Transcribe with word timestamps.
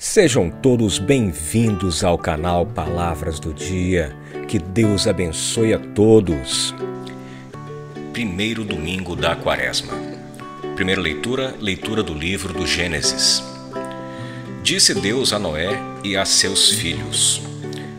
Sejam 0.00 0.48
todos 0.48 1.00
bem-vindos 1.00 2.04
ao 2.04 2.16
canal 2.16 2.64
Palavras 2.64 3.40
do 3.40 3.52
Dia. 3.52 4.16
Que 4.46 4.56
Deus 4.56 5.08
abençoe 5.08 5.74
a 5.74 5.78
todos. 5.80 6.72
Primeiro 8.12 8.62
domingo 8.62 9.16
da 9.16 9.34
Quaresma. 9.34 9.92
Primeira 10.76 11.00
leitura, 11.00 11.52
leitura 11.60 12.00
do 12.00 12.14
livro 12.14 12.52
do 12.52 12.64
Gênesis. 12.64 13.42
Disse 14.62 14.94
Deus 14.94 15.32
a 15.32 15.38
Noé 15.40 15.76
e 16.04 16.16
a 16.16 16.24
seus 16.24 16.70
filhos: 16.74 17.42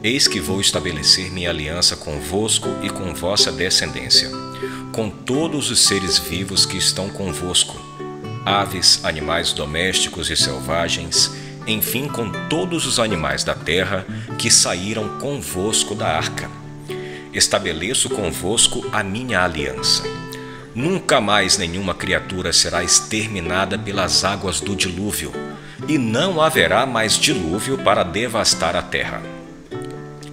Eis 0.00 0.28
que 0.28 0.38
vou 0.38 0.60
estabelecer 0.60 1.32
minha 1.32 1.50
aliança 1.50 1.96
convosco 1.96 2.68
e 2.84 2.88
com 2.88 3.12
vossa 3.12 3.50
descendência, 3.50 4.30
com 4.92 5.10
todos 5.10 5.72
os 5.72 5.80
seres 5.80 6.20
vivos 6.20 6.64
que 6.64 6.78
estão 6.78 7.08
convosco, 7.08 7.76
aves, 8.46 9.04
animais 9.04 9.52
domésticos 9.52 10.30
e 10.30 10.36
selvagens, 10.36 11.39
enfim, 11.66 12.08
com 12.08 12.30
todos 12.48 12.86
os 12.86 12.98
animais 12.98 13.44
da 13.44 13.54
terra 13.54 14.06
que 14.38 14.50
saíram 14.50 15.18
convosco 15.18 15.94
da 15.94 16.08
arca. 16.08 16.50
Estabeleço 17.32 18.10
convosco 18.10 18.84
a 18.92 19.02
minha 19.02 19.44
aliança. 19.44 20.02
Nunca 20.74 21.20
mais 21.20 21.58
nenhuma 21.58 21.94
criatura 21.94 22.52
será 22.52 22.82
exterminada 22.82 23.78
pelas 23.78 24.24
águas 24.24 24.60
do 24.60 24.74
dilúvio, 24.74 25.32
e 25.88 25.98
não 25.98 26.40
haverá 26.40 26.86
mais 26.86 27.18
dilúvio 27.18 27.78
para 27.78 28.02
devastar 28.02 28.76
a 28.76 28.82
terra. 28.82 29.22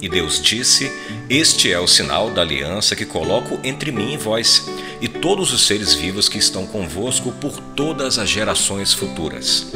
E 0.00 0.08
Deus 0.08 0.40
disse: 0.40 0.92
Este 1.28 1.72
é 1.72 1.80
o 1.80 1.86
sinal 1.86 2.30
da 2.30 2.42
aliança 2.42 2.94
que 2.94 3.06
coloco 3.06 3.58
entre 3.64 3.90
mim 3.90 4.12
e 4.12 4.16
vós, 4.16 4.68
e 5.00 5.08
todos 5.08 5.52
os 5.52 5.66
seres 5.66 5.94
vivos 5.94 6.28
que 6.28 6.38
estão 6.38 6.66
convosco 6.66 7.32
por 7.32 7.58
todas 7.74 8.18
as 8.18 8.28
gerações 8.28 8.92
futuras 8.92 9.72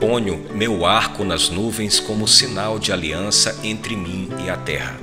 ponho 0.00 0.46
meu 0.54 0.86
arco 0.86 1.22
nas 1.22 1.50
nuvens 1.50 2.00
como 2.00 2.26
sinal 2.26 2.78
de 2.78 2.90
aliança 2.90 3.60
entre 3.62 3.94
mim 3.94 4.30
e 4.44 4.48
a 4.48 4.56
terra. 4.56 4.98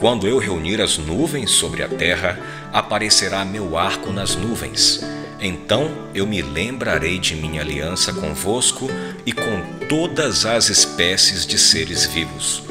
Quando 0.00 0.26
eu 0.26 0.38
reunir 0.38 0.80
as 0.80 0.96
nuvens 0.96 1.50
sobre 1.50 1.82
a 1.82 1.88
terra, 1.88 2.40
aparecerá 2.72 3.44
meu 3.44 3.76
arco 3.76 4.10
nas 4.10 4.34
nuvens. 4.34 5.00
Então 5.38 5.90
eu 6.14 6.26
me 6.26 6.40
lembrarei 6.40 7.18
de 7.18 7.36
minha 7.36 7.60
aliança 7.60 8.12
convosco 8.14 8.90
e 9.26 9.32
com 9.32 9.86
todas 9.88 10.46
as 10.46 10.70
espécies 10.70 11.46
de 11.46 11.58
seres 11.58 12.06
vivos. 12.06 12.62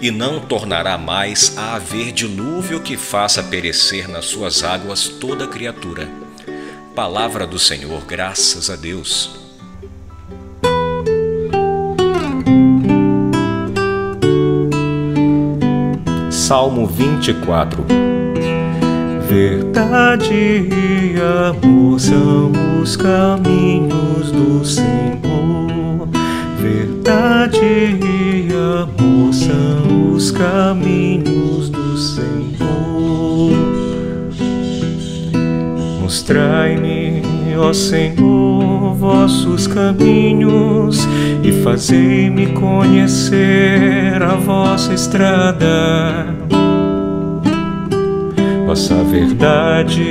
E 0.00 0.10
não 0.10 0.38
tornará 0.38 0.96
mais 0.96 1.56
a 1.56 1.74
haver 1.74 2.12
dilúvio 2.12 2.80
que 2.80 2.96
faça 2.96 3.42
perecer 3.42 4.08
nas 4.08 4.26
suas 4.26 4.62
águas 4.62 5.08
toda 5.08 5.48
criatura. 5.48 6.08
Palavra 6.94 7.46
do 7.46 7.58
Senhor, 7.58 8.04
graças 8.04 8.70
a 8.70 8.76
Deus. 8.76 9.47
Salmo 16.48 16.86
24 16.86 17.84
Verdade 19.28 20.32
e 20.32 21.14
amor 21.20 22.00
são 22.00 22.52
os 22.80 22.96
caminhos 22.96 24.32
do 24.32 24.64
Senhor. 24.64 26.08
Verdade 26.58 27.60
e 27.60 28.48
amor 28.50 29.34
são 29.34 30.14
os 30.14 30.30
caminhos 30.30 31.68
do 31.68 31.98
Senhor. 31.98 33.52
Mostrai-me, 36.00 36.87
ó 37.58 37.72
Senhor, 37.72 38.94
vossos 38.94 39.66
caminhos 39.66 41.06
e 41.42 41.52
fazei-me 41.62 42.48
conhecer 42.48 44.22
a 44.22 44.34
vossa 44.34 44.94
estrada 44.94 46.38
vossa 48.68 49.02
verdade 49.02 50.02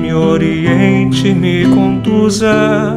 me 0.00 0.14
oriente, 0.14 1.34
me 1.34 1.66
conduza, 1.66 2.96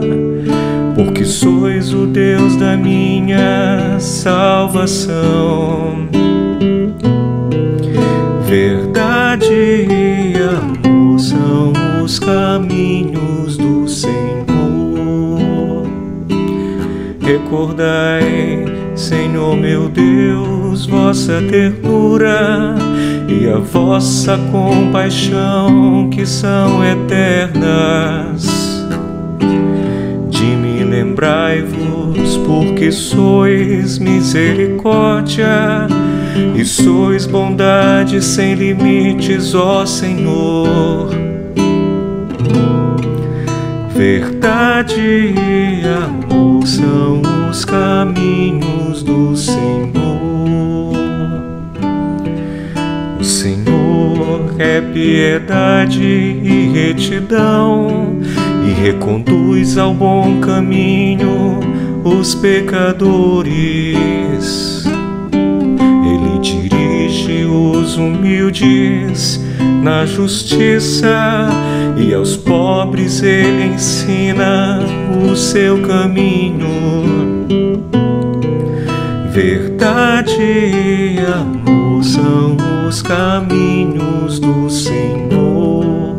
porque 0.96 1.26
sois 1.26 1.92
o 1.92 2.06
Deus 2.06 2.56
da 2.56 2.78
minha 2.78 4.00
salvação. 4.00 5.18
Os 12.08 12.20
caminhos 12.20 13.58
do 13.58 13.86
Senhor. 13.86 14.16
Recordai, 17.20 18.64
Senhor 18.96 19.58
meu 19.58 19.90
Deus, 19.90 20.86
vossa 20.86 21.42
ternura 21.50 22.76
e 23.28 23.50
a 23.50 23.58
vossa 23.58 24.40
compaixão 24.54 26.10
que 26.10 26.26
são 26.26 26.82
eternas. 26.82 28.48
De 30.30 30.46
mim 30.46 30.86
lembrai-vos, 30.86 32.38
porque 32.38 32.90
sois 32.90 34.00
misericórdia 34.00 35.90
e 36.56 36.64
sois 36.64 37.26
bondade 37.26 38.24
sem 38.24 38.54
limites, 38.54 39.54
ó 39.54 39.86
Senhor. 39.86 41.27
Verdade 43.98 45.02
e 45.02 45.82
amor 45.88 46.68
são 46.68 47.24
os 47.50 47.66
caminhos 47.66 49.02
do 49.02 49.36
Senhor. 49.36 49.88
é 54.60 54.82
piedade 54.82 56.04
e 56.04 56.72
retidão, 56.74 58.20
e 58.68 58.72
reconduz 58.82 59.80
ao 59.80 59.96
bom 59.96 60.40
caminho 60.42 61.60
os 62.04 62.36
pecadores. 62.36 63.56
Ele 65.34 66.40
dirige 66.40 67.46
os 67.46 67.98
humildes 67.98 69.47
na 69.82 70.06
justiça, 70.06 71.50
e 71.98 72.14
aos 72.14 72.36
pobres 72.36 73.22
ele 73.24 73.74
ensina 73.74 74.80
o 75.30 75.36
seu 75.36 75.82
caminho. 75.82 76.68
Verdade 79.32 80.42
e 80.42 81.20
amor 81.20 82.04
são 82.04 82.58
os 82.88 83.02
caminhos 83.02 84.40
do 84.40 84.70
Senhor. 84.70 86.18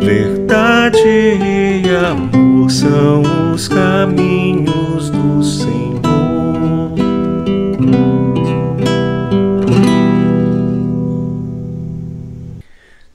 Verdade 0.00 1.02
e 1.04 1.82
amor 2.10 2.70
são 2.70 3.22
os 3.54 3.68
caminhos 3.68 4.47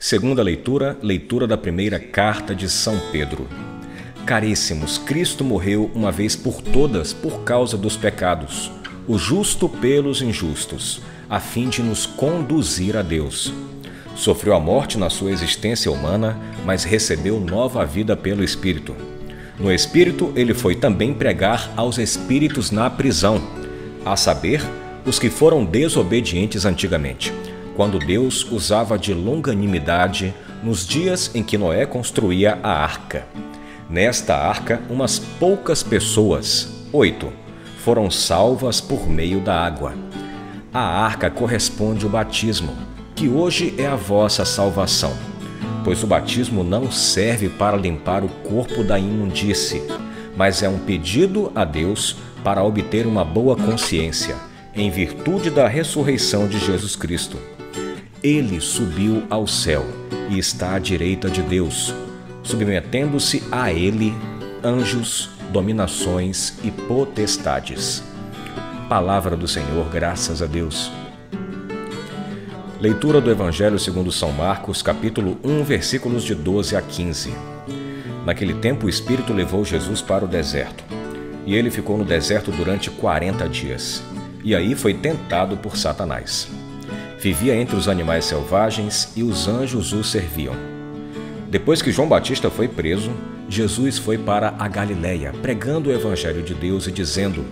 Segunda 0.06 0.44
leitura, 0.44 0.98
leitura 1.02 1.48
da 1.48 1.56
primeira 1.56 1.98
carta 1.98 2.54
de 2.54 2.70
São 2.70 3.00
Pedro. 3.10 3.48
Caríssimos, 4.26 4.98
Cristo 4.98 5.46
morreu 5.46 5.90
uma 5.96 6.12
vez 6.12 6.36
por 6.36 6.62
todas 6.62 7.14
por 7.14 7.46
causa 7.46 7.78
dos 7.78 7.96
pecados, 7.96 8.70
o 9.08 9.18
justo 9.18 9.70
pelos 9.70 10.22
injustos 10.22 11.02
a 11.30 11.40
fim 11.40 11.70
de 11.70 11.82
nos 11.82 12.06
conduzir 12.06 12.98
a 12.98 13.02
Deus. 13.02 13.54
Sofreu 14.14 14.54
a 14.54 14.60
morte 14.60 14.98
na 14.98 15.10
sua 15.10 15.32
existência 15.32 15.90
humana, 15.90 16.38
mas 16.66 16.84
recebeu 16.84 17.40
nova 17.40 17.86
vida 17.86 18.18
pelo 18.18 18.44
Espírito. 18.44 18.94
No 19.58 19.72
Espírito, 19.72 20.34
ele 20.36 20.54
foi 20.54 20.76
também 20.76 21.14
pregar 21.14 21.72
aos 21.78 21.98
espíritos 21.98 22.72
na 22.72 22.90
prisão, 22.90 23.42
a 24.04 24.18
saber, 24.18 24.62
os 25.06 25.18
que 25.18 25.30
foram 25.30 25.64
desobedientes 25.64 26.66
antigamente, 26.66 27.34
quando 27.76 28.00
Deus 28.00 28.46
usava 28.52 28.98
de 28.98 29.14
longanimidade 29.14 30.34
nos 30.64 30.86
dias 30.86 31.32
em 31.34 31.44
que 31.44 31.58
Noé 31.58 31.86
construía 31.86 32.60
a 32.62 32.72
arca. 32.72 33.26
Nesta 33.90 34.36
arca, 34.36 34.82
umas 34.90 35.20
poucas 35.20 35.84
pessoas, 35.84 36.70
oito, 36.92 37.32
foram 37.80 38.10
salvas 38.10 38.80
por 38.80 39.08
meio 39.08 39.42
da 39.42 39.60
água. 39.60 39.94
A 40.74 40.80
arca 40.80 41.30
corresponde 41.30 42.06
ao 42.06 42.12
batismo, 42.12 42.74
que 43.16 43.28
hoje 43.28 43.76
é 43.78 43.86
a 43.86 43.96
vossa 43.96 44.46
salvação, 44.46 45.14
pois 45.84 46.02
o 46.02 46.08
batismo 46.08 46.64
não 46.64 46.92
serve 46.92 47.50
para 47.50 47.78
limpar 47.78 48.24
o 48.24 48.30
corpo 48.30 48.84
da 48.84 48.98
imundície, 48.98 49.84
mas 50.36 50.64
é 50.64 50.70
um 50.70 50.80
pedido 50.80 51.52
a 51.54 51.64
Deus 51.66 52.16
para 52.44 52.64
obter 52.64 53.06
uma 53.06 53.24
boa 53.24 53.56
consciência, 53.56 54.36
em 54.74 54.90
virtude 54.90 55.50
da 55.50 55.68
ressurreição 55.68 56.48
de 56.48 56.58
Jesus 56.58 56.96
Cristo. 56.96 57.38
Ele 58.24 58.62
subiu 58.62 59.24
ao 59.30 59.46
céu 59.46 59.86
e 60.30 60.40
está 60.40 60.76
à 60.76 60.80
direita 60.80 61.30
de 61.30 61.42
Deus, 61.42 61.94
submetendo-se 62.42 63.44
a 63.52 63.72
ele 63.72 64.14
anjos, 64.64 65.30
dominações 65.52 66.54
e 66.64 66.72
potestades 66.72 68.02
Palavra 68.94 69.36
do 69.36 69.48
Senhor, 69.48 69.90
graças 69.90 70.42
a 70.42 70.46
Deus. 70.46 70.92
Leitura 72.80 73.20
do 73.20 73.32
Evangelho 73.32 73.80
segundo 73.80 74.12
São 74.12 74.32
Marcos, 74.32 74.84
capítulo 74.84 75.40
1, 75.44 75.64
versículos 75.64 76.24
de 76.24 76.36
12 76.36 76.76
a 76.76 76.82
15. 76.82 77.34
Naquele 78.24 78.54
tempo 78.54 78.86
o 78.86 78.90
Espírito 78.90 79.34
levou 79.34 79.66
Jesus 79.66 80.02
para 80.02 80.26
o 80.26 80.28
deserto, 80.28 80.84
e 81.46 81.56
ele 81.56 81.72
ficou 81.72 81.98
no 81.98 82.06
deserto 82.06 82.52
durante 82.52 82.92
40 82.92 83.50
dias. 83.50 84.04
E 84.44 84.54
aí 84.54 84.76
foi 84.76 84.94
tentado 84.94 85.58
por 85.58 85.76
Satanás. 85.76 86.48
Vivia 87.24 87.56
entre 87.56 87.78
os 87.78 87.88
animais 87.88 88.26
selvagens 88.26 89.14
e 89.16 89.24
os 89.24 89.48
anjos 89.48 89.94
o 89.94 90.04
serviam. 90.04 90.54
Depois 91.50 91.82
que 91.82 91.90
João 91.90 92.06
Batista 92.06 92.50
foi 92.50 92.68
preso, 92.68 93.12
Jesus 93.48 93.98
foi 93.98 94.18
para 94.18 94.54
a 94.60 94.68
Galiléia, 94.68 95.32
pregando 95.42 95.90
o 95.90 95.94
evangelho 95.94 96.44
de 96.44 96.54
Deus 96.54 96.86
e 96.86 96.92
dizendo: 96.92 97.46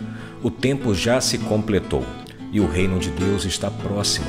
O 0.43 0.51
tempo 0.51 0.93
já 0.93 1.21
se 1.21 1.37
completou 1.37 2.03
e 2.51 2.59
o 2.59 2.67
reino 2.67 2.99
de 2.99 3.11
Deus 3.11 3.45
está 3.45 3.71
próximo. 3.71 4.27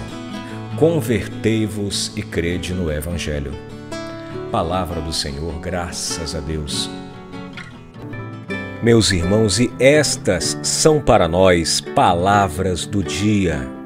Convertei-vos 0.79 2.13
e 2.17 2.23
crede 2.23 2.73
no 2.73 2.89
evangelho. 2.89 3.51
Palavra 4.53 5.01
do 5.01 5.13
Senhor, 5.13 5.59
graças 5.59 6.37
a 6.37 6.39
Deus. 6.39 6.89
Meus 8.81 9.11
irmãos, 9.11 9.59
e 9.59 9.73
estas 9.81 10.57
são 10.63 11.01
para 11.01 11.27
nós 11.27 11.81
palavras 11.81 12.87
do 12.87 13.03
dia. 13.03 13.82